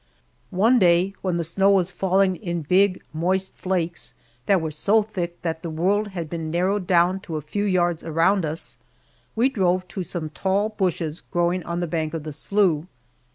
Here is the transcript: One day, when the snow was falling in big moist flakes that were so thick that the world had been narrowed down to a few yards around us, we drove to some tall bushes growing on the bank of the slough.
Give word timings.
One 0.49 0.79
day, 0.79 1.13
when 1.21 1.37
the 1.37 1.43
snow 1.43 1.69
was 1.69 1.91
falling 1.91 2.35
in 2.37 2.63
big 2.63 3.03
moist 3.13 3.55
flakes 3.55 4.15
that 4.47 4.59
were 4.59 4.71
so 4.71 5.03
thick 5.03 5.39
that 5.43 5.61
the 5.61 5.69
world 5.69 6.07
had 6.07 6.27
been 6.27 6.49
narrowed 6.49 6.87
down 6.87 7.19
to 7.19 7.35
a 7.35 7.41
few 7.43 7.65
yards 7.65 8.03
around 8.03 8.43
us, 8.43 8.79
we 9.35 9.47
drove 9.47 9.87
to 9.89 10.01
some 10.01 10.31
tall 10.31 10.69
bushes 10.69 11.21
growing 11.29 11.61
on 11.65 11.81
the 11.81 11.85
bank 11.87 12.15
of 12.15 12.23
the 12.23 12.33
slough. 12.33 12.85